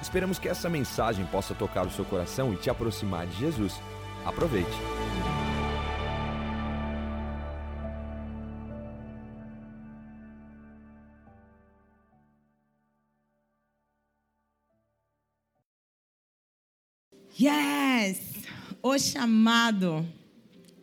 [0.00, 3.74] Esperamos que essa mensagem possa tocar o seu coração e te aproximar de Jesus.
[4.24, 4.70] Aproveite.
[17.38, 18.20] Yes!
[18.82, 20.06] O chamado.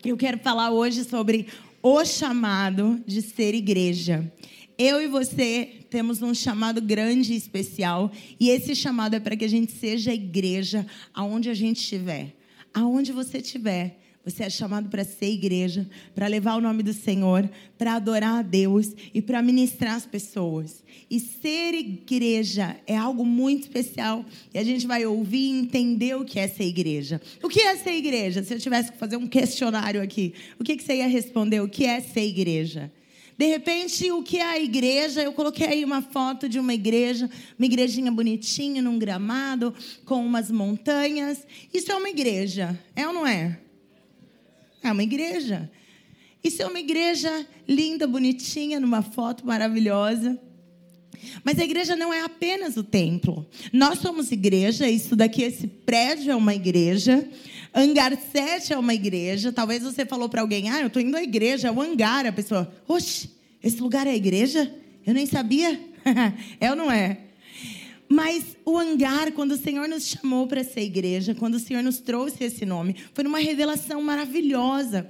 [0.04, 1.48] Eu quero falar hoje sobre
[1.84, 4.32] o chamado de ser igreja.
[4.78, 9.44] Eu e você temos um chamado grande e especial, e esse chamado é para que
[9.44, 12.36] a gente seja igreja aonde a gente estiver.
[12.72, 17.50] Aonde você estiver, você é chamado para ser igreja, para levar o nome do Senhor,
[17.76, 20.84] para adorar a Deus e para ministrar as pessoas.
[21.10, 26.24] E ser igreja é algo muito especial e a gente vai ouvir e entender o
[26.24, 27.20] que é ser igreja.
[27.42, 28.44] O que é ser igreja?
[28.44, 31.62] Se eu tivesse que fazer um questionário aqui, o que você ia responder?
[31.62, 32.92] O que é ser igreja?
[33.38, 35.22] De repente, o que é a igreja?
[35.22, 39.74] Eu coloquei aí uma foto de uma igreja, uma igrejinha bonitinha num gramado,
[40.06, 41.46] com umas montanhas.
[41.72, 43.60] Isso é uma igreja, é ou não é?
[44.82, 45.70] É uma igreja.
[46.44, 50.40] Isso é uma igreja linda, bonitinha, numa foto maravilhosa.
[51.44, 53.46] Mas a igreja não é apenas o templo.
[53.72, 57.28] Nós somos igreja, isso daqui, esse prédio é uma igreja.
[57.80, 59.54] Hangar 7 é uma igreja.
[59.54, 62.26] Talvez você falou para alguém, ah, eu estou indo à igreja, é o hangar.
[62.26, 63.30] A pessoa, oxe,
[63.64, 64.74] esse lugar é igreja?
[65.06, 65.80] Eu nem sabia.
[66.60, 67.20] é ou não é?
[68.10, 72.00] Mas o hangar, quando o Senhor nos chamou para ser igreja, quando o Senhor nos
[72.00, 75.08] trouxe esse nome, foi uma revelação maravilhosa.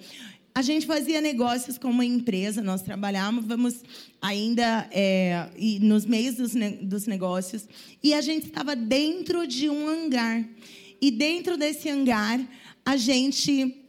[0.54, 3.76] A gente fazia negócios com uma empresa, nós trabalhávamos
[4.22, 5.48] ainda é,
[5.80, 6.52] nos meios dos,
[6.82, 7.66] dos negócios,
[8.04, 10.44] e a gente estava dentro de um hangar.
[11.02, 12.40] E dentro desse hangar,
[12.86, 13.84] a gente.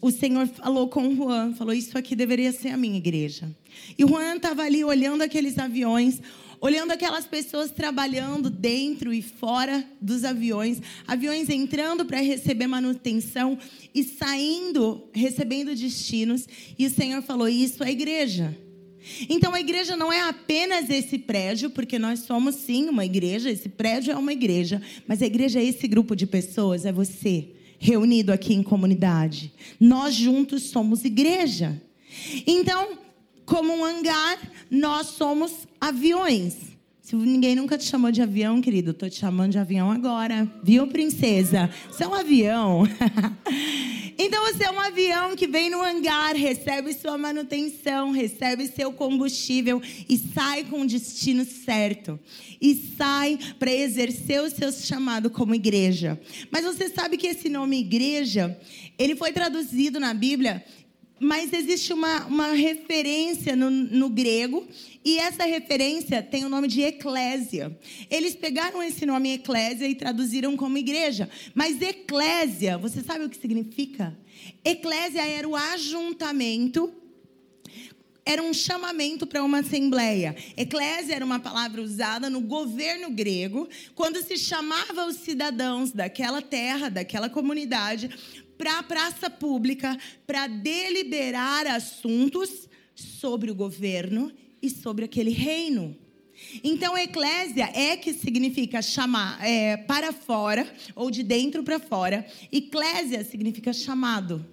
[0.00, 3.54] O Senhor falou com o Juan, falou: Isso aqui deveria ser a minha igreja.
[3.98, 6.20] E o Juan estava ali olhando aqueles aviões,
[6.60, 13.58] olhando aquelas pessoas trabalhando dentro e fora dos aviões, aviões entrando para receber manutenção
[13.94, 16.46] e saindo, recebendo destinos.
[16.78, 18.56] E o Senhor falou: Isso é igreja.
[19.28, 23.68] Então a igreja não é apenas esse prédio, porque nós somos sim uma igreja, esse
[23.68, 27.48] prédio é uma igreja, mas a igreja é esse grupo de pessoas, é você,
[27.78, 29.52] reunido aqui em comunidade.
[29.78, 31.80] Nós juntos somos igreja.
[32.46, 32.98] Então,
[33.44, 34.38] como um hangar,
[34.70, 36.73] nós somos aviões.
[37.04, 40.50] Se ninguém nunca te chamou de avião, querido, estou te chamando de avião agora.
[40.62, 41.68] Viu, princesa?
[41.86, 42.88] Você é um avião.
[44.16, 49.82] então você é um avião que vem no hangar, recebe sua manutenção, recebe seu combustível
[50.08, 52.18] e sai com o destino certo.
[52.58, 56.18] E sai para exercer o seu chamado como igreja.
[56.50, 58.58] Mas você sabe que esse nome igreja,
[58.98, 60.64] ele foi traduzido na Bíblia
[61.18, 64.66] mas existe uma, uma referência no, no, grego,
[65.04, 67.76] e essa referência tem o nome de eclésia.
[68.10, 71.30] Eles pegaram esse nome eclésia e traduziram como igreja.
[71.54, 74.16] Mas eclésia, você sabe o que significa?
[74.64, 76.92] Eclésia era o ajuntamento
[78.26, 80.34] era um chamamento para uma assembleia.
[80.56, 86.88] Eclésia era uma palavra usada no governo grego, quando se chamava os cidadãos daquela terra,
[86.88, 88.08] daquela comunidade,
[88.56, 94.32] para a praça pública para deliberar assuntos sobre o governo
[94.62, 95.96] e sobre aquele reino.
[96.62, 102.26] Então, eclésia é que significa chamar é, para fora ou de dentro para fora.
[102.50, 104.44] Eclésia significa chamado.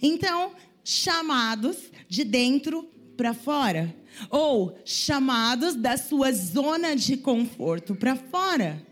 [0.00, 0.52] Então,
[0.84, 1.76] chamados
[2.08, 2.84] de dentro
[3.16, 3.94] para fora
[4.30, 8.91] ou chamados da sua zona de conforto para fora.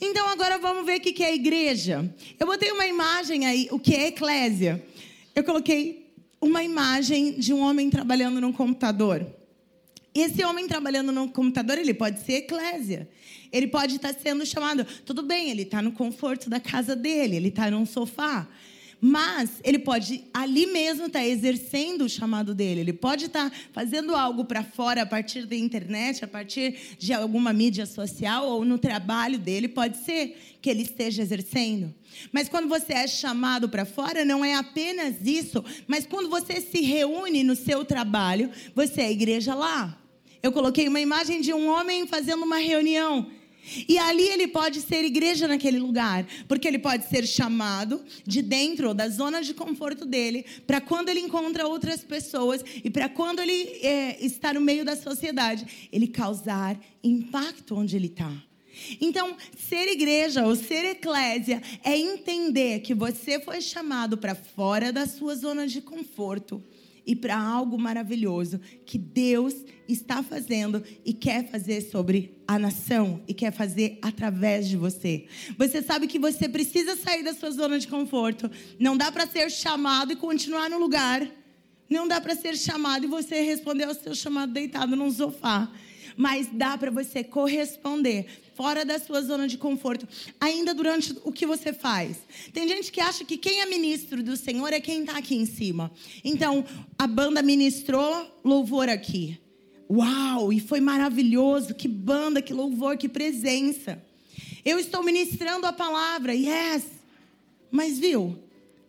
[0.00, 2.12] Então agora vamos ver o que é igreja.
[2.38, 4.84] Eu botei uma imagem aí, o que é eclésia.
[5.34, 9.26] Eu coloquei uma imagem de um homem trabalhando no computador.
[10.14, 13.08] Esse homem trabalhando no computador, ele pode ser eclésia.
[13.52, 14.84] Ele pode estar sendo chamado.
[15.04, 18.48] Tudo bem, ele está no conforto da casa dele, ele está num sofá.
[19.00, 22.80] Mas ele pode ali mesmo estar tá exercendo o chamado dele.
[22.80, 27.12] Ele pode estar tá fazendo algo para fora a partir da internet, a partir de
[27.12, 29.68] alguma mídia social ou no trabalho dele.
[29.68, 31.94] Pode ser que ele esteja exercendo.
[32.32, 35.62] Mas quando você é chamado para fora, não é apenas isso.
[35.86, 40.00] Mas quando você se reúne no seu trabalho, você é a igreja lá.
[40.42, 43.30] Eu coloquei uma imagem de um homem fazendo uma reunião.
[43.88, 48.94] E ali ele pode ser igreja naquele lugar, porque ele pode ser chamado de dentro
[48.94, 53.62] da zona de conforto dele, para quando ele encontra outras pessoas e para quando ele
[53.82, 58.32] é, está no meio da sociedade, ele causar impacto onde ele está.
[59.00, 65.06] Então, ser igreja ou ser eclésia é entender que você foi chamado para fora da
[65.06, 66.62] sua zona de conforto
[67.06, 69.54] e para algo maravilhoso que Deus
[69.88, 75.26] está fazendo e quer fazer sobre a nação e quer fazer através de você.
[75.56, 78.50] Você sabe que você precisa sair da sua zona de conforto.
[78.78, 81.26] Não dá para ser chamado e continuar no lugar.
[81.88, 85.70] Não dá para ser chamado e você responder ao seu chamado deitado num sofá.
[86.16, 90.08] Mas dá para você corresponder fora da sua zona de conforto,
[90.40, 92.16] ainda durante o que você faz.
[92.52, 95.44] Tem gente que acha que quem é ministro do Senhor é quem está aqui em
[95.44, 95.92] cima.
[96.24, 96.64] Então,
[96.98, 99.38] a banda ministrou louvor aqui.
[99.90, 101.74] Uau, e foi maravilhoso.
[101.74, 104.02] Que banda, que louvor, que presença.
[104.64, 106.84] Eu estou ministrando a palavra, yes.
[107.70, 108.38] Mas viu,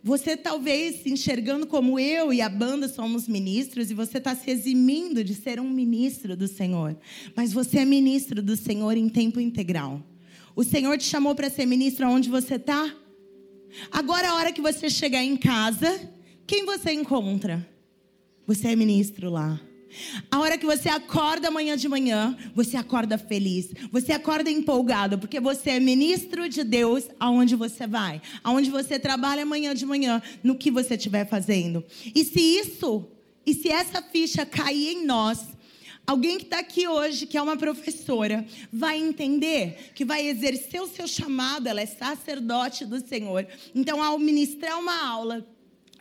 [0.02, 4.50] você talvez se enxergando como eu e a banda somos ministros e você está se
[4.50, 6.96] eximindo de ser um ministro do Senhor.
[7.34, 10.02] Mas você é ministro do Senhor em tempo integral.
[10.54, 12.94] O Senhor te chamou para ser ministro aonde você está?
[13.90, 16.10] Agora, a hora que você chegar em casa,
[16.46, 17.68] quem você encontra?
[18.46, 19.60] Você é ministro lá.
[20.30, 25.40] A hora que você acorda amanhã de manhã, você acorda feliz, você acorda empolgado, porque
[25.40, 30.56] você é ministro de Deus aonde você vai, aonde você trabalha amanhã de manhã, no
[30.56, 31.84] que você estiver fazendo.
[32.14, 33.06] E se isso,
[33.46, 35.58] e se essa ficha cair em nós,
[36.08, 38.42] Alguém que está aqui hoje, que é uma professora,
[38.72, 43.46] vai entender que vai exercer o seu chamado, ela é sacerdote do Senhor.
[43.74, 45.46] Então, ao ministrar uma aula,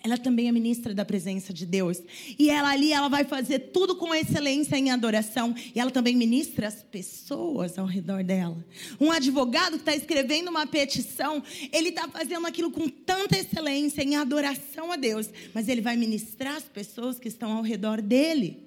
[0.04, 2.02] ela também é ministra da presença de Deus.
[2.38, 5.54] E ela ali, ela vai fazer tudo com excelência em adoração.
[5.76, 8.64] E ela também ministra as pessoas ao redor dela.
[9.00, 14.16] Um advogado que está escrevendo uma petição, ele está fazendo aquilo com tanta excelência em
[14.16, 15.30] adoração a Deus.
[15.54, 18.66] Mas ele vai ministrar as pessoas que estão ao redor dele.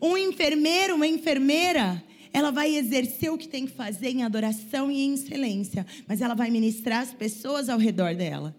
[0.00, 2.02] Um enfermeiro, uma enfermeira,
[2.32, 5.86] ela vai exercer o que tem que fazer em adoração e em excelência.
[6.08, 8.56] Mas ela vai ministrar as pessoas ao redor dela.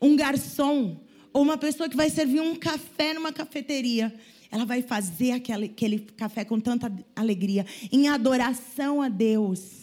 [0.00, 1.00] Um garçom,
[1.32, 4.14] ou uma pessoa que vai servir um café numa cafeteria,
[4.50, 9.78] ela vai fazer aquele, aquele café com tanta alegria, em adoração a Deus.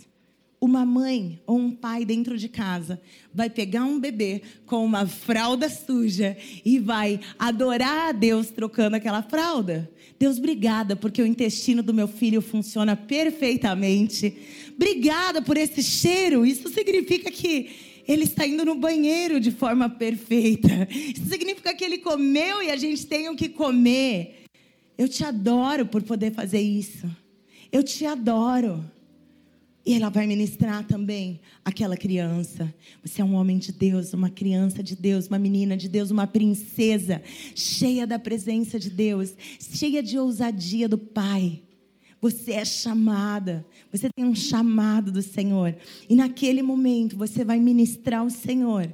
[0.60, 3.00] Uma mãe ou um pai dentro de casa
[3.32, 9.22] vai pegar um bebê com uma fralda suja e vai adorar a Deus trocando aquela
[9.22, 9.92] fralda.
[10.18, 14.36] Deus, obrigada, porque o intestino do meu filho funciona perfeitamente.
[14.74, 16.46] Obrigada por esse cheiro.
[16.46, 20.88] Isso significa que ele está indo no banheiro de forma perfeita.
[20.92, 24.46] Isso significa que ele comeu e a gente tem o que comer.
[24.98, 27.10] Eu te adoro por poder fazer isso.
[27.72, 28.84] Eu te adoro.
[29.86, 32.74] E ela vai ministrar também aquela criança.
[33.04, 36.26] Você é um homem de Deus, uma criança de Deus, uma menina de Deus, uma
[36.26, 37.22] princesa,
[37.54, 41.62] cheia da presença de Deus, cheia de ousadia do Pai.
[42.26, 43.64] Você é chamada.
[43.92, 45.76] Você tem um chamado do Senhor.
[46.10, 48.92] E naquele momento você vai ministrar o Senhor.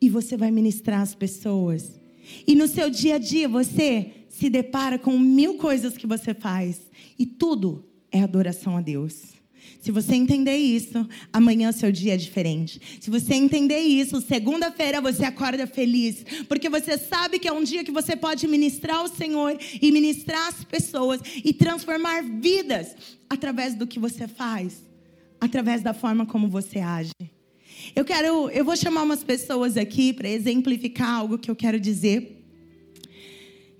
[0.00, 2.00] E você vai ministrar as pessoas.
[2.44, 6.80] E no seu dia a dia você se depara com mil coisas que você faz.
[7.16, 9.37] E tudo é adoração a Deus.
[9.80, 12.80] Se você entender isso, amanhã seu dia é diferente.
[13.00, 17.84] Se você entender isso, segunda-feira você acorda feliz, porque você sabe que é um dia
[17.84, 22.94] que você pode ministrar o Senhor e ministrar as pessoas e transformar vidas
[23.28, 24.82] através do que você faz,
[25.40, 27.12] através da forma como você age.
[27.94, 32.44] Eu quero, eu vou chamar umas pessoas aqui para exemplificar algo que eu quero dizer.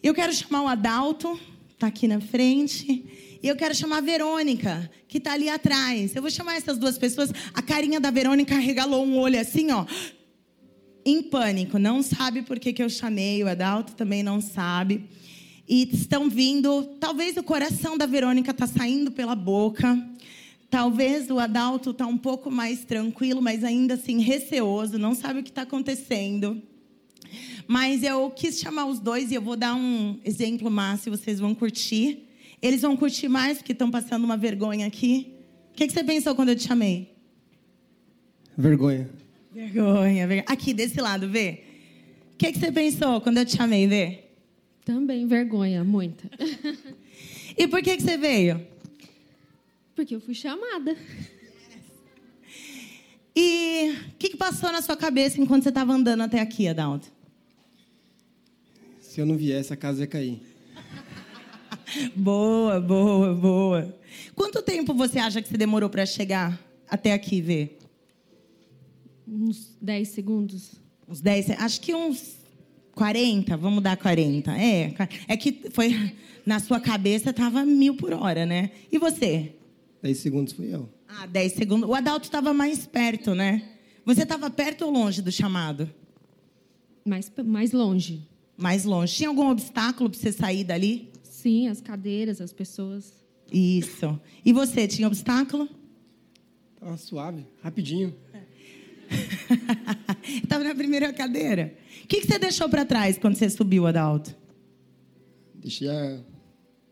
[0.03, 1.39] Eu quero chamar o Adalto,
[1.79, 3.39] está aqui na frente.
[3.41, 6.15] E eu quero chamar a Verônica, que está ali atrás.
[6.15, 7.31] Eu vou chamar essas duas pessoas.
[7.55, 9.87] A carinha da Verônica regalou um olho assim, ó.
[11.05, 11.79] Em pânico.
[11.79, 13.45] Não sabe por que, que eu chamei.
[13.45, 15.09] O Adalto também não sabe.
[15.69, 16.83] E estão vindo.
[16.99, 19.97] Talvez o coração da Verônica está saindo pela boca.
[20.69, 24.99] Talvez o Adalto está um pouco mais tranquilo, mas ainda assim receoso.
[24.99, 26.61] Não sabe o que está acontecendo.
[27.69, 31.55] Mas eu quis chamar os dois e eu vou dar um exemplo máximo, vocês vão
[31.55, 32.27] curtir.
[32.63, 35.35] Eles vão curtir mais porque estão passando uma vergonha aqui.
[35.71, 37.15] O que, que você pensou quando eu te chamei?
[38.57, 39.11] Vergonha.
[39.53, 40.45] Vergonha, vergonha.
[40.49, 41.63] Aqui, desse lado, vê.
[42.33, 44.25] O que, que você pensou quando eu te chamei, vê?
[44.83, 46.27] Também vergonha, muita.
[47.55, 48.67] e por que, que você veio?
[49.95, 50.97] Porque eu fui chamada.
[53.37, 57.18] E o que, que passou na sua cabeça enquanto você estava andando até aqui, Adalto?
[59.19, 60.41] Se eu não viesse, a casa ia cair.
[62.15, 63.99] boa, boa, boa.
[64.33, 66.57] Quanto tempo você acha que você demorou para chegar
[66.89, 67.81] até aqui ver?
[69.27, 70.71] Uns 10 segundos.
[71.09, 72.37] Uns 10, acho que uns
[72.93, 74.57] 40, vamos dar 40.
[74.57, 74.95] É,
[75.27, 76.15] é que foi
[76.47, 78.71] na sua cabeça tava mil por hora, né?
[78.93, 79.53] E você?
[80.01, 80.89] 10 segundos fui eu.
[81.09, 81.91] Ah, 10 segundos.
[81.91, 83.69] O Adalto estava mais perto, né?
[84.05, 85.91] Você estava perto ou longe do chamado?
[87.05, 88.29] Mais, mais longe.
[88.59, 89.15] Mais longe.
[89.15, 91.13] Tinha algum obstáculo para você sair dali?
[91.23, 93.13] Sim, as cadeiras, as pessoas.
[93.53, 94.21] Isso.
[94.45, 95.69] E você, tinha obstáculo?
[96.81, 98.15] Tava suave, rapidinho.
[100.43, 101.75] Estava na primeira cadeira.
[102.03, 104.35] O que, que você deixou para trás quando você subiu, Adalto?
[105.55, 106.21] Deixei a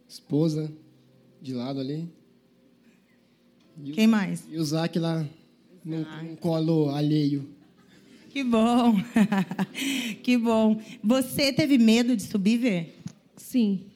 [0.08, 0.72] esposa
[1.42, 2.08] de lado ali.
[3.82, 4.46] E Quem mais?
[4.48, 5.26] E o Zac lá
[5.84, 7.55] no, no colo alheio.
[8.36, 8.96] Que bom.
[10.22, 10.78] que bom.
[11.02, 13.02] Você teve medo de subir, ver?
[13.34, 13.86] Sim.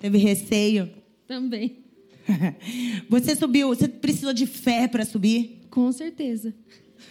[0.00, 0.90] Teve receio?
[1.28, 1.76] Também.
[3.08, 5.60] Você subiu, você precisou de fé para subir?
[5.70, 6.52] Com certeza.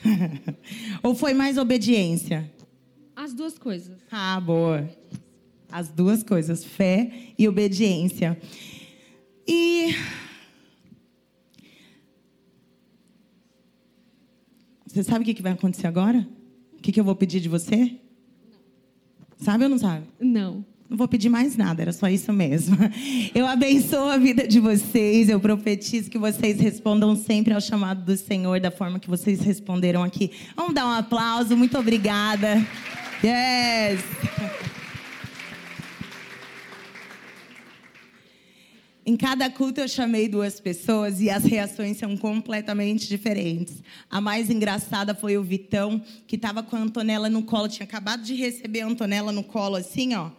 [1.01, 2.51] Ou foi mais obediência?
[3.15, 3.97] As duas coisas.
[4.11, 4.89] Ah, boa.
[5.71, 8.37] As duas coisas, fé e obediência.
[9.47, 9.95] E
[14.85, 16.27] Você sabe o que vai acontecer agora?
[16.77, 17.97] O que eu vou pedir de você?
[19.37, 20.05] Sabe ou não sabe?
[20.19, 20.65] Não.
[20.89, 22.77] Não vou pedir mais nada, era só isso mesmo.
[23.35, 28.15] Eu abençoo a vida de vocês, eu profetizo que vocês respondam sempre ao chamado do
[28.15, 30.31] Senhor da forma que vocês responderam aqui.
[30.55, 32.65] Vamos dar um aplauso, muito obrigada.
[33.23, 34.76] Yes!
[39.09, 43.81] Em cada culto eu chamei duas pessoas e as reações são completamente diferentes.
[44.09, 48.21] A mais engraçada foi o Vitão, que estava com a Antonella no colo, tinha acabado
[48.21, 50.29] de receber a Antonella no colo assim, ó.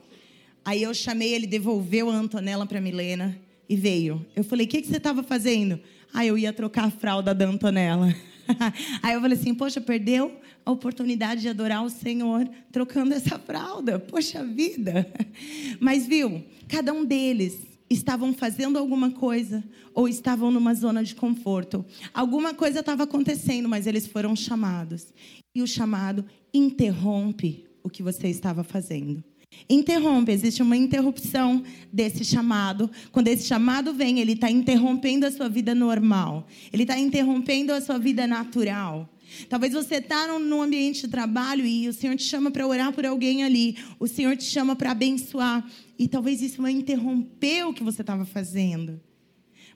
[0.67, 4.23] Aí eu chamei, ele devolveu a Antonella para Milena e veio.
[4.37, 5.81] Eu falei: "O que, que você estava fazendo?"
[6.13, 8.15] Ah, eu ia trocar a fralda da Antonella.
[9.03, 13.99] Aí eu falei assim: "Poxa, perdeu a oportunidade de adorar o Senhor trocando essa fralda.
[13.99, 15.11] Poxa vida."
[15.81, 16.45] Mas viu?
[16.69, 19.65] Cada um deles estavam fazendo alguma coisa
[19.95, 21.85] ou estavam numa zona de conforto.
[22.13, 25.13] Alguma coisa estava acontecendo, mas eles foram chamados.
[25.55, 29.23] E o chamado interrompe o que você estava fazendo.
[29.69, 32.91] Interrompe, existe uma interrupção desse chamado.
[33.11, 36.47] Quando esse chamado vem, ele está interrompendo a sua vida normal.
[36.73, 39.09] Ele está interrompendo a sua vida natural.
[39.49, 43.05] Talvez você está num ambiente de trabalho e o Senhor te chama para orar por
[43.05, 43.77] alguém ali.
[43.99, 45.69] O Senhor te chama para abençoar.
[45.99, 49.01] E talvez isso vai interromper o que você estava fazendo.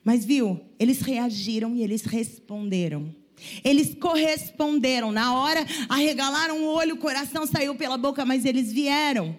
[0.03, 3.13] Mas viu, eles reagiram e eles responderam.
[3.63, 5.11] Eles corresponderam.
[5.11, 9.37] Na hora, arregalaram o olho, o coração saiu pela boca, mas eles vieram.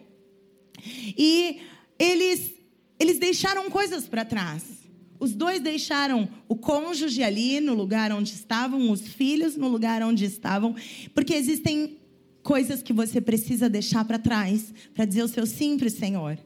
[1.16, 1.61] E
[1.99, 2.52] eles,
[2.99, 4.83] eles deixaram coisas para trás.
[5.24, 10.26] Os dois deixaram o cônjuge ali no lugar onde estavam, os filhos no lugar onde
[10.26, 10.76] estavam,
[11.14, 11.96] porque existem
[12.42, 16.38] coisas que você precisa deixar para trás para dizer o seu sim para o Senhor.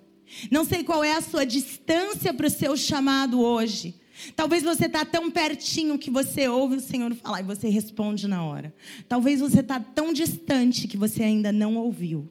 [0.48, 3.96] Não sei qual é a sua distância para o seu chamado hoje.
[4.36, 8.44] Talvez você está tão pertinho que você ouve o Senhor falar e você responde na
[8.44, 8.72] hora.
[9.08, 12.30] Talvez você está tão distante que você ainda não ouviu.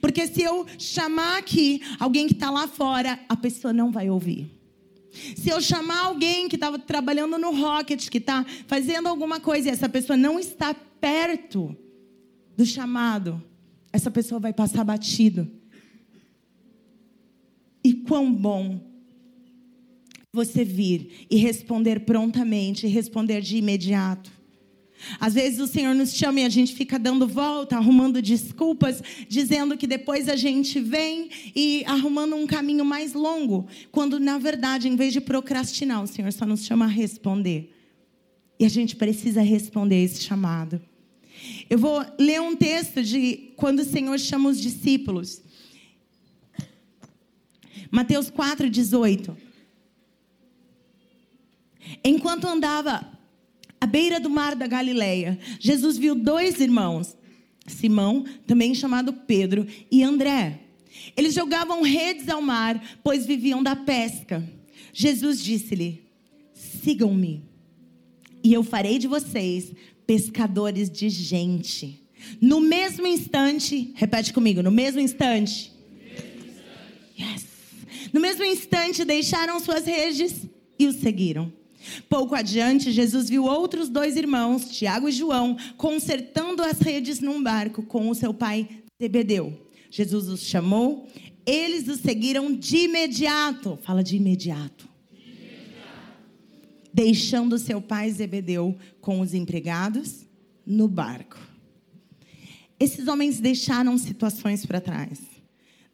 [0.00, 4.59] Porque se eu chamar aqui alguém que está lá fora, a pessoa não vai ouvir.
[5.36, 9.72] Se eu chamar alguém que estava trabalhando no Rocket, que está fazendo alguma coisa e
[9.72, 11.76] essa pessoa não está perto
[12.56, 13.42] do chamado,
[13.92, 15.50] essa pessoa vai passar batido.
[17.82, 18.80] E quão bom
[20.32, 24.39] você vir e responder prontamente, responder de imediato.
[25.18, 29.76] Às vezes o Senhor nos chama e a gente fica dando volta, arrumando desculpas, dizendo
[29.76, 34.96] que depois a gente vem e arrumando um caminho mais longo, quando na verdade, em
[34.96, 37.74] vez de procrastinar, o Senhor só nos chama a responder.
[38.58, 40.80] E a gente precisa responder esse chamado.
[41.68, 45.40] Eu vou ler um texto de quando o Senhor chama os discípulos.
[47.90, 49.36] Mateus 4, 18.
[52.04, 53.19] Enquanto andava
[53.80, 57.16] à beira do mar da Galileia, Jesus viu dois irmãos,
[57.66, 60.60] Simão, também chamado Pedro, e André.
[61.16, 64.46] Eles jogavam redes ao mar, pois viviam da pesca.
[64.92, 66.04] Jesus disse-lhe:
[66.52, 67.44] Sigam-me,
[68.42, 69.72] e eu farei de vocês
[70.06, 72.04] pescadores de gente.
[72.40, 75.72] No mesmo instante, repete comigo, no mesmo instante.
[78.12, 80.46] No mesmo instante, deixaram suas redes
[80.78, 81.52] e o seguiram.
[82.08, 87.82] Pouco adiante, Jesus viu outros dois irmãos, Tiago e João, consertando as redes num barco
[87.82, 88.68] com o seu pai
[89.00, 89.66] Zebedeu.
[89.90, 91.08] Jesus os chamou,
[91.46, 93.78] Eles o seguiram de imediato.
[93.82, 94.88] Fala de imediato.
[96.92, 100.26] Deixando seu pai Zebedeu com os empregados
[100.66, 101.38] no barco.
[102.78, 105.29] Esses homens deixaram situações para trás.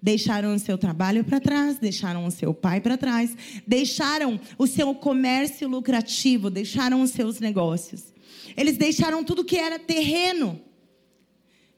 [0.00, 3.36] Deixaram o seu trabalho para trás, deixaram o seu pai para trás,
[3.66, 8.14] deixaram o seu comércio lucrativo, deixaram os seus negócios.
[8.56, 10.60] Eles deixaram tudo que era terreno.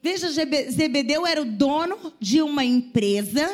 [0.03, 3.49] Veja, Zebedeu era o dono de uma empresa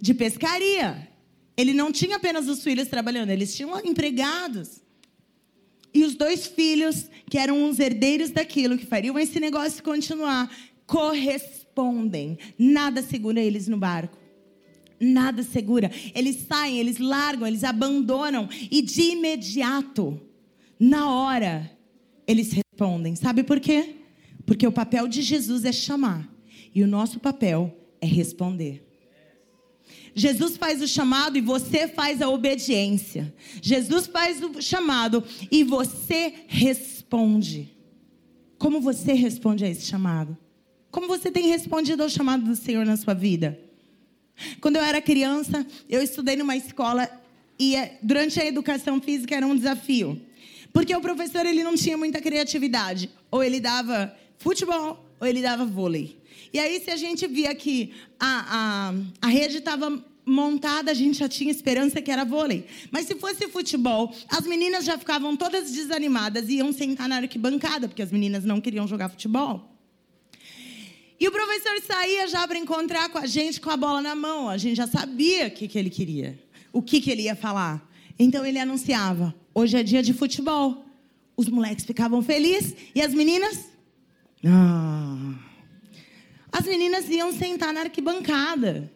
[0.00, 1.08] de pescaria.
[1.56, 4.82] Ele não tinha apenas os filhos trabalhando, eles tinham empregados.
[5.92, 10.50] E os dois filhos, que eram os herdeiros daquilo, que fariam esse negócio continuar,
[11.74, 12.38] correspondem.
[12.58, 14.16] Nada segura eles no barco.
[15.00, 15.90] Nada segura.
[16.14, 18.48] Eles saem, eles largam, eles abandonam.
[18.70, 20.20] E de imediato,
[20.78, 21.70] na hora,
[22.26, 23.16] eles respondem.
[23.16, 23.96] Sabe por quê?
[24.46, 26.28] Porque o papel de Jesus é chamar.
[26.74, 28.82] E o nosso papel é responder.
[30.14, 33.34] Jesus faz o chamado e você faz a obediência.
[33.60, 37.72] Jesus faz o chamado e você responde.
[38.56, 40.38] Como você responde a esse chamado?
[40.94, 43.58] Como você tem respondido ao chamado do Senhor na sua vida?
[44.60, 47.10] Quando eu era criança, eu estudei numa escola
[47.58, 50.22] e eh, durante a educação física era um desafio.
[50.72, 53.10] Porque o professor ele não tinha muita criatividade.
[53.28, 56.16] Ou ele dava futebol ou ele dava vôlei.
[56.52, 61.18] E aí, se a gente via que a, a, a rede estava montada, a gente
[61.18, 62.66] já tinha esperança que era vôlei.
[62.92, 67.88] Mas se fosse futebol, as meninas já ficavam todas desanimadas e iam sentar na arquibancada,
[67.88, 69.73] porque as meninas não queriam jogar futebol.
[71.24, 74.46] E o professor saía já para encontrar com a gente com a bola na mão.
[74.46, 76.38] A gente já sabia o que, que ele queria,
[76.70, 77.90] o que, que ele ia falar.
[78.18, 80.84] Então ele anunciava: hoje é dia de futebol.
[81.34, 83.70] Os moleques ficavam felizes e as meninas.
[84.44, 85.32] Ah.
[86.52, 88.92] As meninas iam sentar na arquibancada.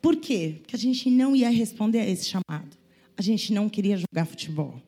[0.00, 0.56] Por quê?
[0.60, 2.74] Porque a gente não ia responder a esse chamado.
[3.18, 4.80] A gente não queria jogar futebol.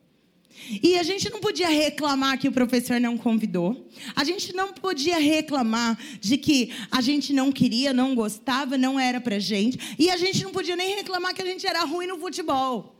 [0.83, 3.89] E a gente não podia reclamar que o professor não convidou.
[4.15, 9.21] A gente não podia reclamar de que a gente não queria, não gostava, não era
[9.21, 9.97] pra gente.
[9.99, 12.95] E a gente não podia nem reclamar que a gente era ruim no futebol.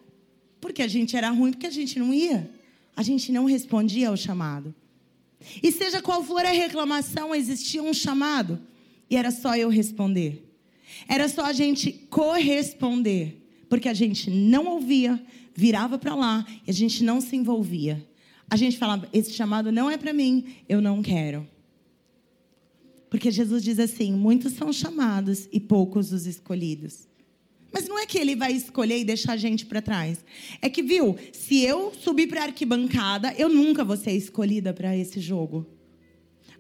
[0.61, 2.51] Porque a gente era ruim porque a gente não ia.
[2.97, 4.75] A gente não respondia ao chamado.
[5.63, 8.61] E seja qual for a reclamação, existia um chamado.
[9.09, 10.49] E era só eu responder.
[11.09, 13.39] Era só a gente corresponder.
[13.69, 15.21] Porque a gente não ouvia,
[15.55, 18.07] virava para lá e a gente não se envolvia.
[18.49, 21.49] A gente falava: esse chamado não é para mim, eu não quero.
[23.11, 27.09] Porque Jesus diz assim: muitos são chamados e poucos os escolhidos.
[27.73, 30.23] Mas não é que ele vai escolher e deixar a gente para trás.
[30.61, 34.95] É que, viu, se eu subir para a arquibancada, eu nunca vou ser escolhida para
[34.95, 35.67] esse jogo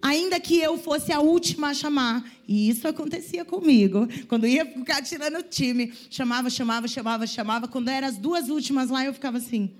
[0.03, 2.29] ainda que eu fosse a última a chamar.
[2.47, 4.09] E isso acontecia comigo.
[4.29, 7.69] Quando ia ficar tirando o time, chamava, chamava, chamava, chamava.
[7.69, 9.71] Quando eram as duas últimas lá, eu ficava assim.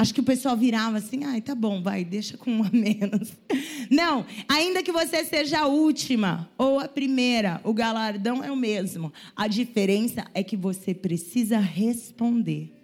[0.00, 3.32] Acho que o pessoal virava assim, ai, tá bom, vai, deixa com uma menos.
[3.90, 9.12] Não, ainda que você seja a última ou a primeira, o galardão é o mesmo.
[9.34, 12.77] A diferença é que você precisa responder.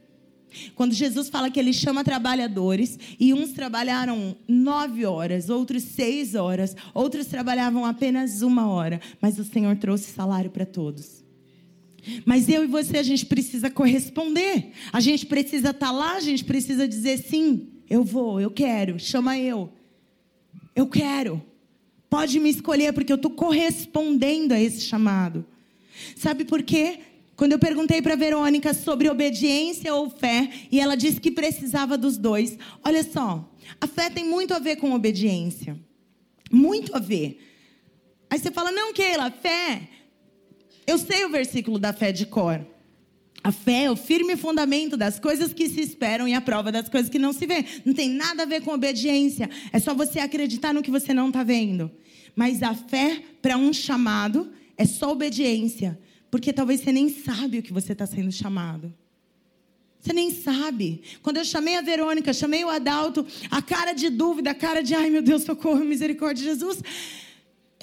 [0.75, 6.77] Quando Jesus fala que ele chama trabalhadores, e uns trabalharam nove horas, outros seis horas,
[6.93, 11.25] outros trabalhavam apenas uma hora, mas o Senhor trouxe salário para todos.
[12.25, 16.21] Mas eu e você, a gente precisa corresponder, a gente precisa estar tá lá, a
[16.21, 19.73] gente precisa dizer sim, eu vou, eu quero, chama eu,
[20.77, 21.43] eu quero,
[22.11, 25.47] pode me escolher, porque eu estou correspondendo a esse chamado.
[26.17, 27.01] Sabe por quê?
[27.37, 32.17] Quando eu perguntei para Verônica sobre obediência ou fé, e ela disse que precisava dos
[32.17, 32.57] dois.
[32.85, 35.77] Olha só, a fé tem muito a ver com obediência.
[36.51, 37.41] Muito a ver.
[38.31, 39.89] Aí você fala: "Não, Keila, fé.
[40.87, 42.65] Eu sei o versículo da fé de cor.
[43.43, 46.89] A fé é o firme fundamento das coisas que se esperam e a prova das
[46.89, 47.65] coisas que não se vê.
[47.85, 49.51] Não tem nada a ver com obediência.
[49.71, 51.91] É só você acreditar no que você não está vendo.
[52.35, 55.99] Mas a fé para um chamado é só obediência.
[56.35, 58.93] Porque talvez você nem sabe o que você está sendo chamado.
[60.01, 61.01] Você nem sabe.
[61.23, 64.97] Quando eu chamei a Verônica, chamei o Adalto, a cara de dúvida, a cara de
[64.97, 66.83] ai meu Deus, socorro, misericórdia de Jesus.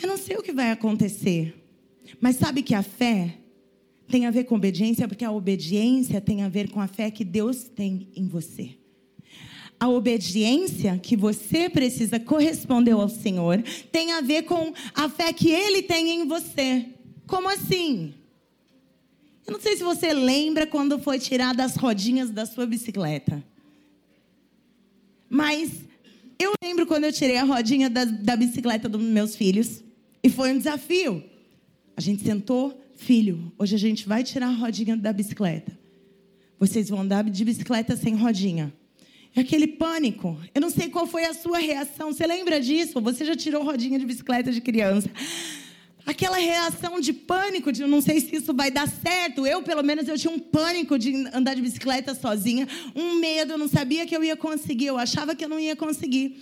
[0.01, 1.55] Eu não sei o que vai acontecer.
[2.19, 3.37] Mas sabe que a fé
[4.09, 7.23] tem a ver com obediência, porque a obediência tem a ver com a fé que
[7.23, 8.71] Deus tem em você.
[9.79, 15.49] A obediência que você precisa corresponder ao Senhor tem a ver com a fé que
[15.49, 16.85] Ele tem em você.
[17.25, 18.15] Como assim?
[19.45, 23.43] Eu não sei se você lembra quando foi tirada as rodinhas da sua bicicleta.
[25.29, 25.71] Mas
[26.37, 29.83] eu lembro quando eu tirei a rodinha da, da bicicleta dos meus filhos.
[30.23, 31.23] E foi um desafio.
[31.95, 35.77] A gente sentou, Filho, hoje a gente vai tirar a rodinha da bicicleta.
[36.59, 38.71] Vocês vão andar de bicicleta sem rodinha.
[39.35, 40.37] É aquele pânico.
[40.53, 42.13] Eu não sei qual foi a sua reação.
[42.13, 43.01] Você lembra disso?
[43.01, 45.09] Você já tirou rodinha de bicicleta de criança?
[46.05, 49.45] Aquela reação de pânico, de não sei se isso vai dar certo.
[49.45, 53.57] Eu, pelo menos, eu tinha um pânico de andar de bicicleta sozinha, um medo, eu
[53.57, 56.41] não sabia que eu ia conseguir, eu achava que eu não ia conseguir.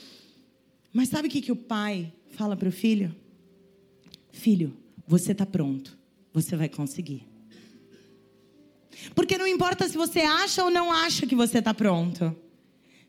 [0.94, 3.16] Mas sabe o que, que o pai fala para o filho?
[4.32, 5.98] Filho, você está pronto,
[6.34, 7.28] você vai conseguir.
[9.14, 12.36] Porque não importa se você acha ou não acha que você está pronto.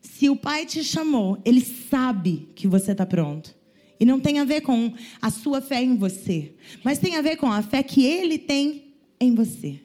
[0.00, 3.54] Se o pai te chamou, ele sabe que você está pronto.
[4.00, 7.36] E não tem a ver com a sua fé em você, mas tem a ver
[7.36, 9.78] com a fé que ele tem em você.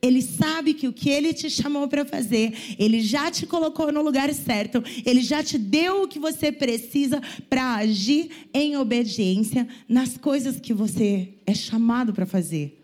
[0.00, 4.00] Ele sabe que o que ele te chamou para fazer, ele já te colocou no
[4.00, 10.16] lugar certo, ele já te deu o que você precisa para agir em obediência nas
[10.16, 12.82] coisas que você é chamado para fazer.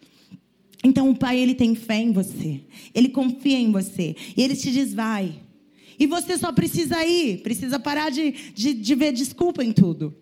[0.82, 2.60] Então o pai ele tem fé em você,
[2.92, 5.40] ele confia em você e ele te diz vai.
[5.98, 10.14] E você só precisa ir, precisa parar de, de, de ver desculpa em tudo.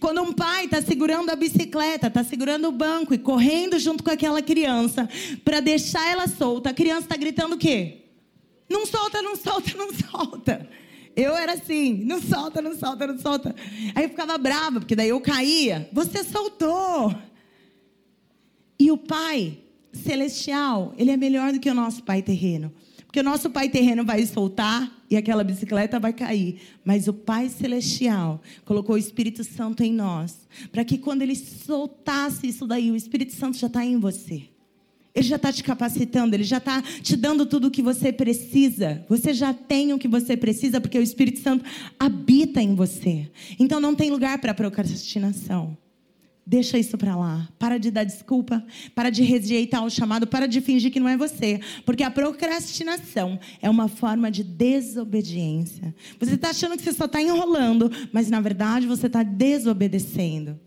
[0.00, 4.10] Quando um pai está segurando a bicicleta, está segurando o banco e correndo junto com
[4.10, 5.08] aquela criança
[5.44, 8.02] para deixar ela solta, a criança está gritando o quê?
[8.68, 10.68] Não solta, não solta, não solta.
[11.14, 13.54] Eu era assim, não solta, não solta, não solta.
[13.94, 15.88] Aí eu ficava brava, porque daí eu caía.
[15.92, 17.14] Você soltou.
[18.78, 19.58] E o pai
[19.92, 22.70] celestial, ele é melhor do que o nosso pai terreno.
[23.16, 26.60] Porque o nosso pai terreno vai soltar e aquela bicicleta vai cair.
[26.84, 30.46] Mas o Pai Celestial colocou o Espírito Santo em nós.
[30.70, 34.42] Para que quando ele soltasse isso daí, o Espírito Santo já está em você.
[35.14, 39.02] Ele já está te capacitando, ele já está te dando tudo o que você precisa.
[39.08, 41.64] Você já tem o que você precisa, porque o Espírito Santo
[41.98, 43.30] habita em você.
[43.58, 45.74] Então não tem lugar para procrastinação.
[46.48, 47.48] Deixa isso para lá.
[47.58, 51.16] Para de dar desculpa, para de rejeitar o chamado, para de fingir que não é
[51.16, 55.92] você, porque a procrastinação é uma forma de desobediência.
[56.20, 60.60] Você está achando que você só está enrolando, mas na verdade você está desobedecendo.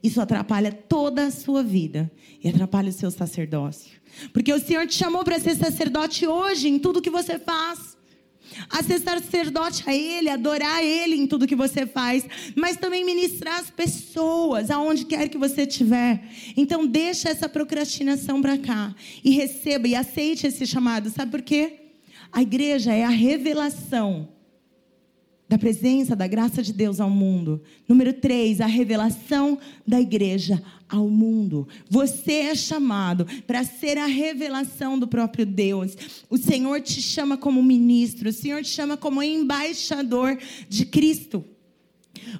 [0.00, 2.08] Isso atrapalha toda a sua vida
[2.42, 4.00] e atrapalha o seu sacerdócio.
[4.32, 7.95] Porque o Senhor te chamou para ser sacerdote hoje em tudo que você faz
[8.70, 13.58] a ser sacerdote a Ele, adorar Ele em tudo que você faz, mas também ministrar
[13.58, 16.22] as pessoas aonde quer que você estiver.
[16.56, 21.10] Então deixa essa procrastinação para cá e receba e aceite esse chamado.
[21.10, 21.80] Sabe por quê?
[22.32, 24.35] A igreja é a revelação
[25.48, 27.62] da presença da graça de Deus ao mundo.
[27.88, 31.68] Número três, a revelação da igreja ao mundo.
[31.88, 35.96] Você é chamado para ser a revelação do próprio Deus.
[36.28, 41.44] O Senhor te chama como ministro, o Senhor te chama como embaixador de Cristo.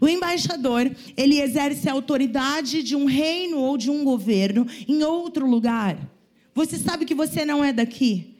[0.00, 5.48] O embaixador, ele exerce a autoridade de um reino ou de um governo em outro
[5.48, 5.98] lugar.
[6.54, 8.35] Você sabe que você não é daqui?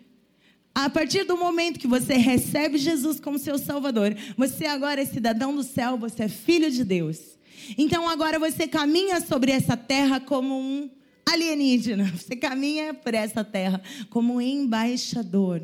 [0.77, 5.57] A partir do momento que você recebe Jesus como seu Salvador, você agora é cidadão
[5.57, 7.39] do céu, você é filho de Deus.
[7.79, 10.91] Então agora você caminha sobre essa terra como um
[11.25, 12.13] alienígena.
[12.15, 15.63] Você caminha por essa terra como um embaixador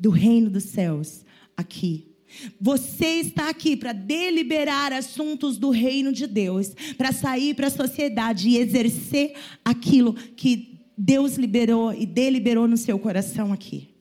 [0.00, 2.16] do reino dos céus aqui.
[2.58, 8.48] Você está aqui para deliberar assuntos do reino de Deus, para sair para a sociedade
[8.48, 13.91] e exercer aquilo que Deus liberou e deliberou no seu coração aqui.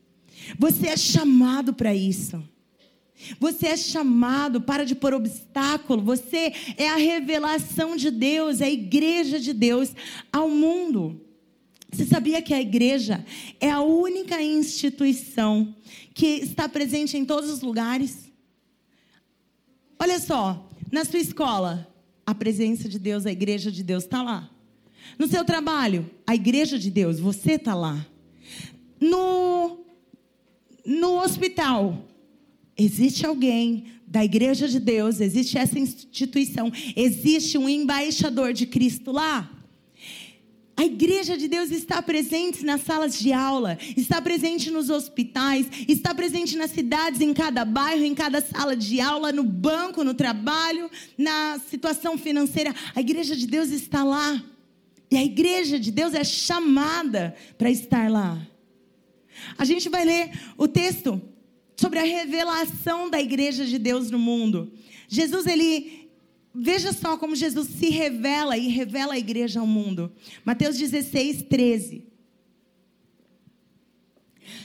[0.57, 2.43] Você é chamado para isso.
[3.39, 6.01] Você é chamado, para de pôr obstáculo.
[6.01, 9.93] Você é a revelação de Deus, é a igreja de Deus
[10.31, 11.21] ao mundo.
[11.91, 13.23] Você sabia que a igreja
[13.59, 15.75] é a única instituição
[16.13, 18.31] que está presente em todos os lugares?
[19.99, 21.87] Olha só, na sua escola,
[22.25, 24.49] a presença de Deus, a igreja de Deus está lá.
[25.19, 28.05] No seu trabalho, a igreja de Deus, você está lá.
[28.99, 29.80] No
[30.85, 32.07] no hospital,
[32.77, 39.49] existe alguém da igreja de Deus, existe essa instituição, existe um embaixador de Cristo lá.
[40.75, 46.13] A igreja de Deus está presente nas salas de aula, está presente nos hospitais, está
[46.15, 50.89] presente nas cidades, em cada bairro, em cada sala de aula, no banco, no trabalho,
[51.17, 52.73] na situação financeira.
[52.95, 54.43] A igreja de Deus está lá.
[55.11, 58.47] E a igreja de Deus é chamada para estar lá.
[59.57, 61.21] A gente vai ler o texto
[61.75, 64.71] sobre a revelação da igreja de Deus no mundo.
[65.07, 65.99] Jesus, ele.
[66.53, 70.11] Veja só como Jesus se revela e revela a igreja ao mundo.
[70.43, 72.03] Mateus 16, 13.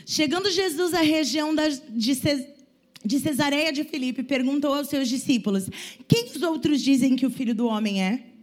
[0.04, 1.54] Chegando Jesus à região
[1.94, 5.68] de Cesareia de Filipe, perguntou aos seus discípulos:
[6.08, 8.35] Quem os outros dizem que o filho do homem é?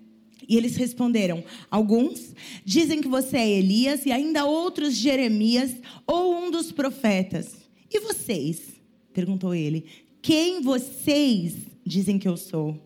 [0.47, 2.33] E eles responderam: Alguns
[2.65, 5.75] dizem que você é Elias, e ainda outros Jeremias
[6.05, 7.55] ou um dos profetas.
[7.91, 8.73] E vocês?
[9.13, 9.85] perguntou ele:
[10.21, 11.53] Quem vocês
[11.85, 12.77] dizem que eu sou?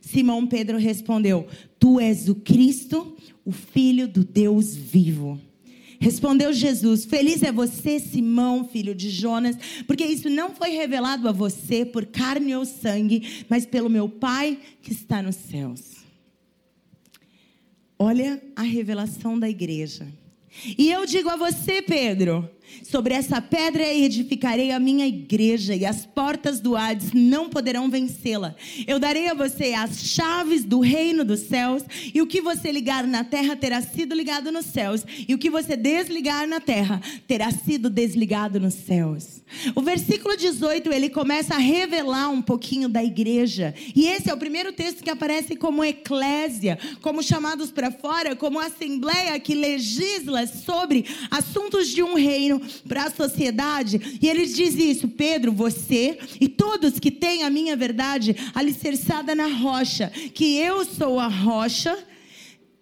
[0.00, 1.46] Simão Pedro respondeu:
[1.78, 5.38] Tu és o Cristo, o Filho do Deus vivo.
[6.00, 11.32] Respondeu Jesus: Feliz é você, Simão, filho de Jonas, porque isso não foi revelado a
[11.32, 15.99] você por carne ou sangue, mas pelo meu Pai que está nos céus.
[18.02, 20.06] Olha a revelação da igreja.
[20.78, 22.48] E eu digo a você, Pedro,
[22.82, 28.54] sobre essa pedra edificarei a minha igreja, e as portas do Hades não poderão vencê-la.
[28.86, 31.82] Eu darei a você as chaves do reino dos céus,
[32.14, 35.50] e o que você ligar na terra terá sido ligado nos céus, e o que
[35.50, 39.40] você desligar na terra terá sido desligado nos céus.
[39.74, 43.74] O versículo 18, ele começa a revelar um pouquinho da igreja.
[43.94, 48.60] E esse é o primeiro texto que aparece como eclésia, como chamados para fora, como
[48.60, 54.18] assembleia que legisla sobre assuntos de um reino para a sociedade.
[54.20, 59.46] E ele diz isso: Pedro, você e todos que têm a minha verdade alicerçada na
[59.46, 61.96] rocha, que eu sou a rocha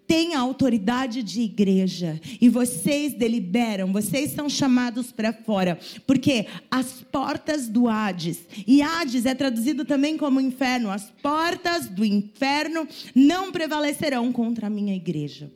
[0.09, 6.93] têm a autoridade de igreja e vocês deliberam, vocês são chamados para fora, porque as
[7.11, 13.51] portas do Hades, e Hades é traduzido também como inferno, as portas do inferno não
[13.51, 15.51] prevalecerão contra a minha igreja.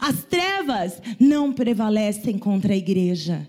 [0.00, 3.48] As trevas não prevalecem contra a igreja.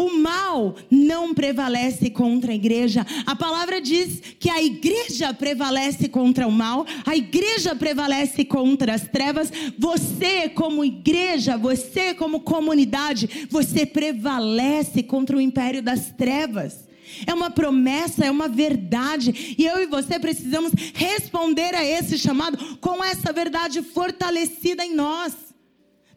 [0.00, 3.04] O mal não prevalece contra a igreja.
[3.26, 9.08] A palavra diz que a igreja prevalece contra o mal, a igreja prevalece contra as
[9.08, 9.50] trevas.
[9.76, 16.86] Você, como igreja, você, como comunidade, você prevalece contra o império das trevas.
[17.26, 19.56] É uma promessa, é uma verdade.
[19.58, 25.47] E eu e você precisamos responder a esse chamado com essa verdade fortalecida em nós.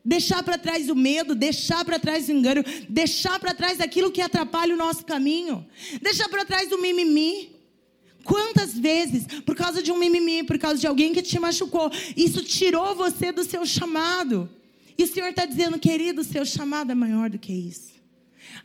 [0.03, 4.21] Deixar para trás o medo, deixar para trás o engano, deixar para trás aquilo que
[4.21, 5.65] atrapalha o nosso caminho,
[6.01, 7.51] deixar para trás o mimimi.
[8.23, 12.43] Quantas vezes, por causa de um mimimi, por causa de alguém que te machucou, isso
[12.43, 14.49] tirou você do seu chamado?
[14.97, 17.91] E o Senhor está dizendo, querido, o seu chamado é maior do que isso.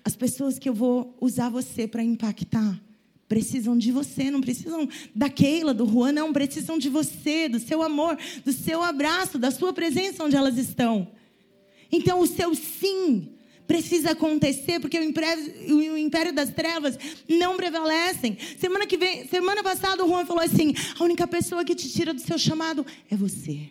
[0.04, 2.80] As pessoas que eu vou usar você para impactar
[3.28, 7.82] precisam de você, não precisam da Keila, do Juan, não, precisam de você, do seu
[7.82, 11.08] amor, do seu abraço, da sua presença onde elas estão.
[11.96, 13.28] Então o seu sim
[13.66, 18.36] precisa acontecer, porque o império, o império, das trevas não prevalecem.
[18.58, 22.14] Semana que vem, semana passada o Juan falou assim: a única pessoa que te tira
[22.14, 23.70] do seu chamado é você.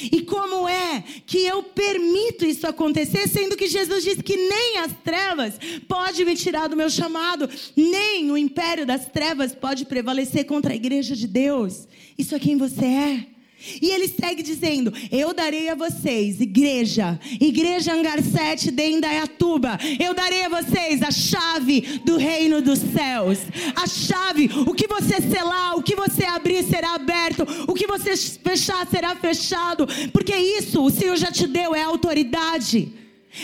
[0.00, 4.92] E como é que eu permito isso acontecer, sendo que Jesus disse que nem as
[5.04, 5.54] trevas
[5.86, 10.76] pode me tirar do meu chamado, nem o império das trevas pode prevalecer contra a
[10.76, 11.86] igreja de Deus.
[12.18, 13.33] Isso é quem você é.
[13.80, 20.14] E ele segue dizendo: Eu darei a vocês, igreja, igreja Angar 7 de Indaiatuba, eu
[20.14, 23.38] darei a vocês a chave do reino dos céus.
[23.74, 28.16] A chave, o que você selar, o que você abrir será aberto, o que você
[28.16, 32.92] fechar será fechado, porque isso o Senhor já te deu, é autoridade.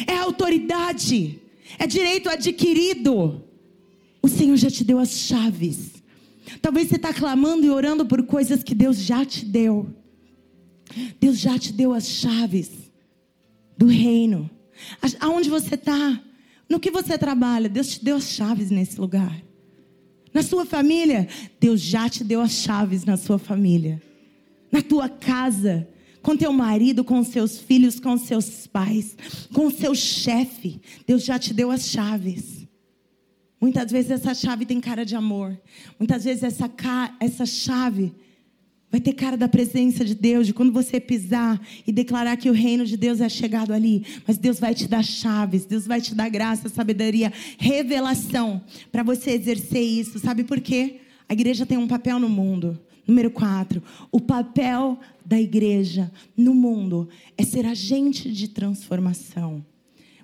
[0.07, 1.41] É autoridade,
[1.79, 3.43] é direito adquirido.
[4.23, 5.91] O Senhor já te deu as chaves.
[6.61, 9.89] Talvez você está clamando e orando por coisas que Deus já te deu.
[11.21, 12.71] Deus já te deu as chaves
[13.77, 14.51] do reino.
[15.21, 16.21] Aonde você está,
[16.69, 19.43] no que você trabalha, Deus te deu as chaves nesse lugar.
[20.33, 24.01] Na sua família, Deus já te deu as chaves na sua família.
[24.71, 25.89] Na tua casa,
[26.23, 29.17] com teu marido, com seus filhos, com seus pais,
[29.53, 32.67] com seu chefe, Deus já te deu as chaves.
[33.61, 35.61] Muitas vezes essa chave tem cara de amor.
[35.99, 36.71] Muitas vezes essa,
[37.19, 38.15] essa chave
[38.91, 42.53] Vai ter cara da presença de Deus, de quando você pisar e declarar que o
[42.53, 44.05] reino de Deus é chegado ali.
[44.27, 49.31] Mas Deus vai te dar chaves, Deus vai te dar graça, sabedoria, revelação para você
[49.31, 50.19] exercer isso.
[50.19, 51.01] Sabe por quê?
[51.29, 52.81] A igreja tem um papel no mundo.
[53.07, 59.65] Número quatro, o papel da igreja no mundo é ser agente de transformação.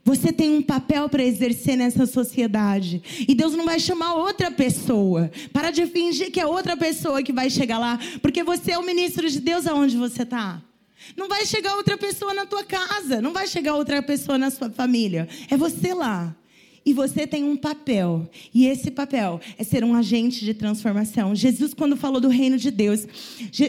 [0.07, 3.03] Você tem um papel para exercer nessa sociedade.
[3.27, 5.33] E Deus não vai chamar outra pessoa.
[5.53, 7.99] Para de fingir que é outra pessoa que vai chegar lá.
[8.23, 10.63] Porque você é o ministro de Deus aonde você está.
[11.17, 13.21] Não vai chegar outra pessoa na tua casa.
[13.21, 15.29] Não vai chegar outra pessoa na sua família.
[15.51, 16.33] É você lá.
[16.87, 18.31] E você tem um papel.
[18.55, 21.35] E esse papel é ser um agente de transformação.
[21.35, 23.09] Jesus, quando falou do reino de Deus,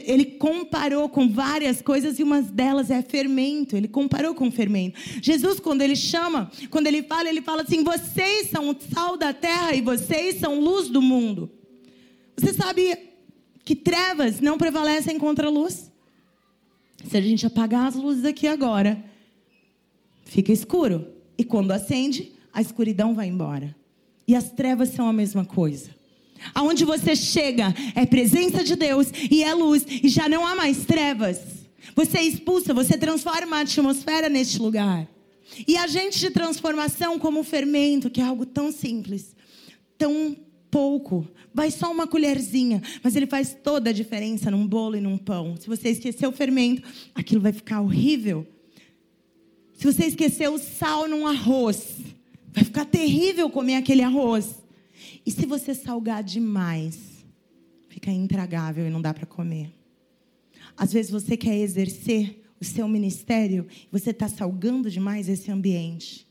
[0.05, 3.75] ele comparou com várias coisas e uma delas é fermento.
[3.75, 4.99] Ele comparou com fermento.
[5.19, 9.33] Jesus, quando ele chama, quando ele fala, ele fala assim: vocês são o sal da
[9.33, 11.49] terra e vocês são luz do mundo.
[12.37, 12.95] Você sabe
[13.65, 15.91] que trevas não prevalecem contra a luz?
[17.03, 19.03] Se a gente apagar as luzes aqui agora,
[20.23, 21.07] fica escuro.
[21.35, 23.75] E quando acende, a escuridão vai embora.
[24.27, 25.91] E as trevas são a mesma coisa.
[26.55, 30.83] Aonde você chega é presença de Deus e é luz e já não há mais
[30.83, 31.39] trevas.
[31.95, 35.07] Você expulsa, você transforma a atmosfera neste lugar.
[35.67, 39.35] E agente de transformação como o fermento, que é algo tão simples,
[39.95, 40.35] tão
[40.71, 45.17] pouco, vai só uma colherzinha, mas ele faz toda a diferença num bolo e num
[45.17, 45.55] pão.
[45.59, 46.81] Se você esquecer o fermento,
[47.13, 48.47] aquilo vai ficar horrível.
[49.75, 52.16] Se você esquecer o sal num arroz,
[52.57, 54.55] vai ficar terrível comer aquele arroz.
[55.23, 57.23] E se você salgar demais,
[57.87, 59.71] fica intragável e não dá para comer.
[60.75, 66.25] Às vezes você quer exercer o seu ministério, você está salgando demais esse ambiente.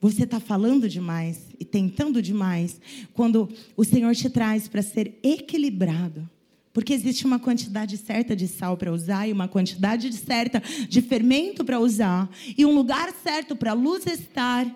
[0.00, 2.80] Você está falando demais e tentando demais,
[3.12, 6.26] quando o Senhor te traz para ser equilibrado.
[6.72, 11.62] Porque existe uma quantidade certa de sal para usar e uma quantidade certa de fermento
[11.66, 14.74] para usar, e um lugar certo para a luz estar,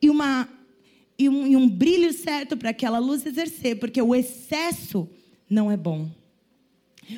[0.00, 0.48] e, uma,
[1.18, 5.08] e, um, e um brilho certo para aquela luz exercer, porque o excesso
[5.48, 6.10] não é bom.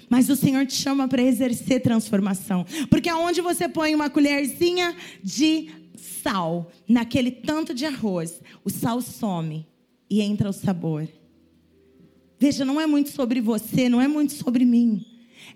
[0.09, 2.65] Mas o Senhor te chama para exercer transformação.
[2.89, 9.67] Porque aonde você põe uma colherzinha de sal naquele tanto de arroz, o sal some
[10.09, 11.09] e entra o sabor.
[12.39, 15.05] Veja, não é muito sobre você, não é muito sobre mim.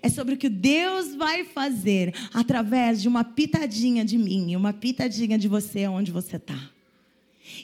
[0.01, 4.73] É sobre o que Deus vai fazer através de uma pitadinha de mim e uma
[4.73, 6.76] pitadinha de você onde você está.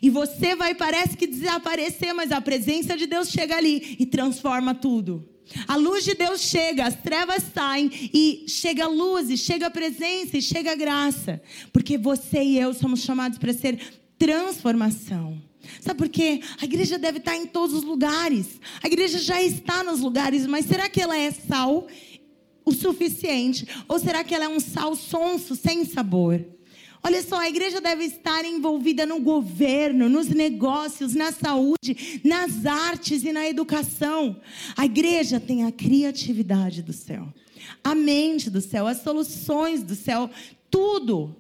[0.02, 4.74] E você vai, parece que desaparecer, mas a presença de Deus chega ali e transforma
[4.74, 5.28] tudo.
[5.68, 9.72] A luz de Deus chega, as trevas saem e chega a luz, e chega a
[9.72, 11.42] presença e chega a graça.
[11.72, 13.80] Porque você e eu somos chamados para ser
[14.18, 15.42] transformação.
[15.80, 16.42] Sabe por quê?
[16.62, 18.60] A igreja deve estar em todos os lugares.
[18.82, 21.88] A igreja já está nos lugares, mas será que ela é sal
[22.66, 23.68] o suficiente?
[23.88, 26.44] Ou será que ela é um sal sonso, sem sabor?
[27.06, 33.26] Olha só, a igreja deve estar envolvida no governo, nos negócios, na saúde, nas artes
[33.26, 34.40] e na educação.
[34.78, 37.28] A igreja tem a criatividade do céu,
[37.84, 40.30] a mente do céu, as soluções do céu,
[40.72, 41.36] tudo.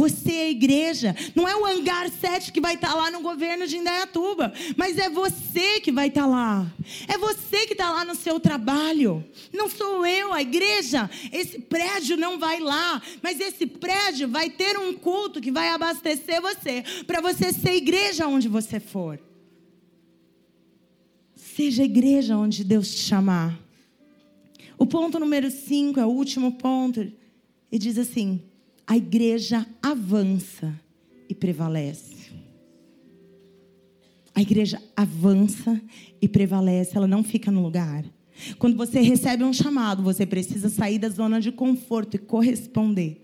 [0.00, 1.14] Você é a igreja.
[1.34, 4.50] Não é o hangar 7 que vai estar lá no governo de Indaiatuba.
[4.74, 6.66] Mas é você que vai estar lá.
[7.06, 9.22] É você que está lá no seu trabalho.
[9.52, 11.10] Não sou eu, a igreja.
[11.30, 13.02] Esse prédio não vai lá.
[13.22, 16.82] Mas esse prédio vai ter um culto que vai abastecer você.
[17.06, 19.20] Para você ser igreja onde você for.
[21.34, 23.60] Seja igreja onde Deus te chamar.
[24.78, 27.06] O ponto número 5 é o último ponto.
[27.70, 28.49] E diz assim:
[28.86, 30.78] a igreja avança
[31.28, 32.32] e prevalece.
[34.34, 35.80] A igreja avança
[36.20, 38.04] e prevalece, ela não fica no lugar.
[38.58, 43.19] Quando você recebe um chamado, você precisa sair da zona de conforto e corresponder.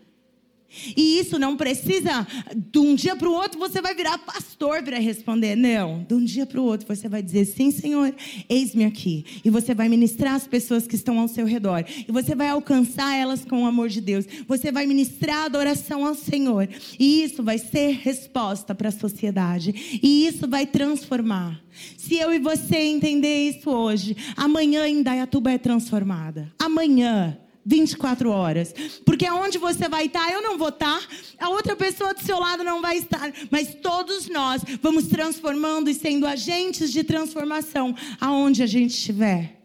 [0.97, 4.99] E isso não precisa, de um dia para o outro você vai virar pastor para
[4.99, 5.57] responder.
[5.57, 8.15] Não, de um dia para o outro você vai dizer: Sim, Senhor,
[8.49, 9.25] eis-me aqui.
[9.45, 11.85] E você vai ministrar as pessoas que estão ao seu redor.
[11.87, 14.27] E você vai alcançar elas com o amor de Deus.
[14.47, 16.69] Você vai ministrar adoração ao Senhor.
[16.99, 20.01] E isso vai ser resposta para a sociedade.
[20.03, 21.61] E isso vai transformar.
[21.97, 26.53] Se eu e você entender isso hoje, amanhã em Dayatuba é transformada.
[26.59, 27.39] Amanhã.
[27.66, 28.72] 24 horas.
[29.05, 31.00] Porque aonde você vai estar, eu não vou estar,
[31.38, 35.94] a outra pessoa do seu lado não vai estar, mas todos nós vamos transformando e
[35.94, 39.57] sendo agentes de transformação aonde a gente estiver.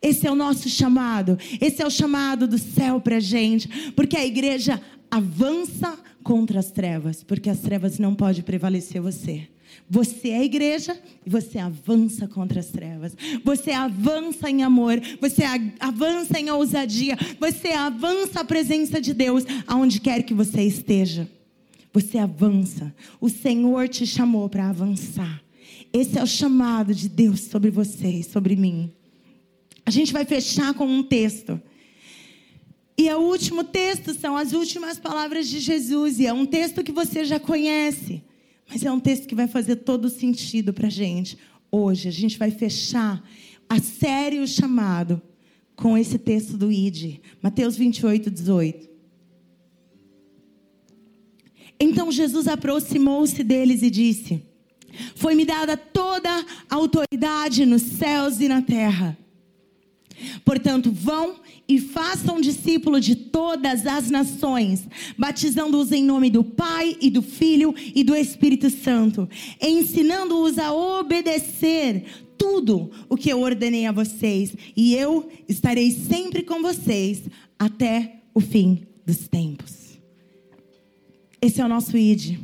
[0.00, 4.24] Esse é o nosso chamado, esse é o chamado do céu para gente, porque a
[4.24, 9.48] igreja avança contra as trevas, porque as trevas não podem prevalecer você.
[9.88, 13.16] Você é a igreja e você avança contra as trevas.
[13.44, 15.42] Você avança em amor, você
[15.78, 21.28] avança em ousadia, você avança a presença de Deus aonde quer que você esteja.
[21.92, 22.94] Você avança.
[23.20, 25.42] O Senhor te chamou para avançar.
[25.92, 28.92] Esse é o chamado de Deus sobre você e sobre mim.
[29.84, 31.60] A gente vai fechar com um texto.
[32.98, 36.18] E o último texto são as últimas palavras de Jesus.
[36.18, 38.22] E é um texto que você já conhece.
[38.68, 41.38] Mas é um texto que vai fazer todo sentido para a gente.
[41.70, 43.22] Hoje, a gente vai fechar
[43.68, 45.20] a série O Chamado
[45.74, 48.88] com esse texto do ID, Mateus 28, 18.
[51.78, 54.42] Então Jesus aproximou-se deles e disse:
[55.14, 56.30] Foi-me dada toda
[56.70, 59.16] a autoridade nos céus e na terra.
[60.44, 61.36] Portanto, vão
[61.68, 64.86] e façam discípulo de todas as nações,
[65.16, 69.28] batizando-os em nome do Pai e do Filho e do Espírito Santo,
[69.60, 72.04] ensinando-os a obedecer
[72.38, 77.22] tudo o que eu ordenei a vocês, e eu estarei sempre com vocês
[77.58, 79.98] até o fim dos tempos.
[81.40, 82.38] Esse é o nosso id.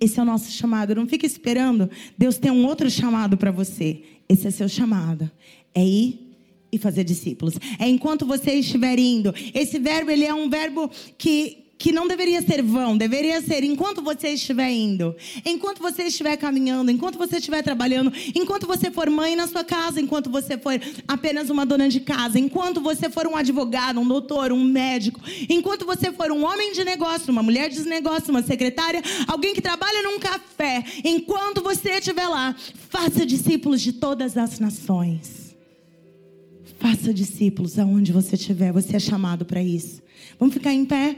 [0.00, 0.94] Esse é o nosso chamado.
[0.94, 1.90] Não fique esperando.
[2.16, 4.02] Deus tem um outro chamado para você.
[4.28, 5.30] Esse é seu chamado.
[5.74, 6.29] É ir
[6.72, 7.54] e fazer discípulos.
[7.78, 9.34] É enquanto você estiver indo.
[9.54, 14.02] Esse verbo ele é um verbo que que não deveria ser vão, deveria ser enquanto
[14.02, 15.16] você estiver indo,
[15.46, 19.98] enquanto você estiver caminhando, enquanto você estiver trabalhando, enquanto você for mãe na sua casa,
[19.98, 24.52] enquanto você for apenas uma dona de casa, enquanto você for um advogado, um doutor,
[24.52, 29.02] um médico, enquanto você for um homem de negócio, uma mulher de negócio, uma secretária,
[29.26, 32.54] alguém que trabalha num café, enquanto você estiver lá,
[32.90, 35.49] faça discípulos de todas as nações.
[36.80, 40.02] Faça discípulos aonde você estiver, você é chamado para isso.
[40.38, 41.14] Vamos ficar em pé?